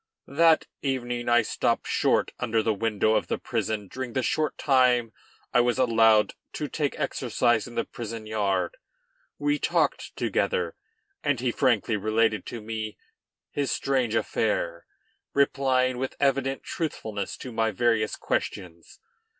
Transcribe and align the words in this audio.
That 0.25 0.65
evening 0.81 1.29
I 1.29 1.43
stopped 1.43 1.85
short 1.87 2.31
under 2.39 2.63
the 2.63 2.73
window 2.73 3.13
of 3.13 3.27
the 3.27 3.37
prison 3.37 3.87
during 3.87 4.13
the 4.13 4.23
short 4.23 4.57
time 4.57 5.13
I 5.53 5.61
was 5.61 5.77
allowed 5.77 6.33
to 6.53 6.67
take 6.67 6.99
exercise 6.99 7.67
in 7.67 7.75
the 7.75 7.85
prison 7.85 8.25
yard. 8.25 8.77
We 9.37 9.59
talked 9.59 10.15
together, 10.15 10.75
and 11.23 11.39
he 11.39 11.51
frankly 11.51 11.97
related 11.97 12.47
to 12.47 12.61
me 12.61 12.97
his 13.51 13.69
strange 13.71 14.15
affair, 14.15 14.87
replying 15.35 15.99
with 15.99 16.15
evident 16.19 16.63
truthfulness 16.63 17.37
to 17.37 17.51
my 17.51 17.69
various 17.69 18.15
questions. 18.15 18.99